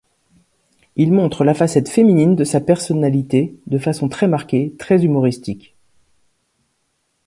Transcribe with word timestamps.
Il 0.95 1.11
montre 1.11 1.43
la 1.43 1.53
facette 1.53 1.87
féminine 1.87 2.35
de 2.35 2.43
sa 2.43 2.59
personnalité 2.59 3.55
de 3.67 3.77
façon 3.77 4.09
très 4.09 4.27
marquée, 4.27 4.73
très 4.79 5.03
humoristique. 5.05 5.75